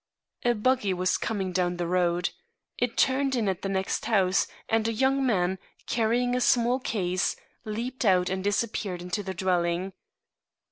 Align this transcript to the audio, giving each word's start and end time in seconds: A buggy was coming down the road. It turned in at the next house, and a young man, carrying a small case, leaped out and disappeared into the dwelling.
A 0.43 0.55
buggy 0.55 0.95
was 0.95 1.15
coming 1.15 1.51
down 1.51 1.77
the 1.77 1.85
road. 1.85 2.31
It 2.75 2.97
turned 2.97 3.35
in 3.35 3.47
at 3.47 3.61
the 3.61 3.69
next 3.69 4.05
house, 4.05 4.47
and 4.67 4.87
a 4.87 4.91
young 4.91 5.23
man, 5.23 5.59
carrying 5.85 6.35
a 6.35 6.41
small 6.41 6.79
case, 6.79 7.35
leaped 7.65 8.03
out 8.03 8.27
and 8.27 8.43
disappeared 8.43 9.03
into 9.03 9.21
the 9.21 9.35
dwelling. 9.35 9.93